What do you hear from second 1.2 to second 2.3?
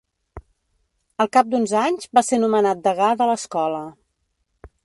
Al cap d'uns anys, va